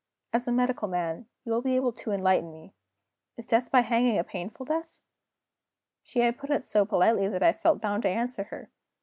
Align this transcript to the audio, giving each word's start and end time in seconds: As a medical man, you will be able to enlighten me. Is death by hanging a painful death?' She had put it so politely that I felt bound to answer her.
As 0.33 0.47
a 0.47 0.51
medical 0.51 0.87
man, 0.87 1.27
you 1.45 1.51
will 1.51 1.61
be 1.61 1.75
able 1.75 1.91
to 1.93 2.09
enlighten 2.11 2.51
me. 2.51 2.73
Is 3.37 3.45
death 3.45 3.69
by 3.69 3.81
hanging 3.81 4.17
a 4.17 4.23
painful 4.23 4.65
death?' 4.65 4.99
She 6.01 6.21
had 6.21 6.39
put 6.39 6.49
it 6.49 6.65
so 6.65 6.85
politely 6.85 7.27
that 7.27 7.43
I 7.43 7.53
felt 7.53 7.81
bound 7.81 8.01
to 8.01 8.09
answer 8.09 8.45
her. 8.45 8.71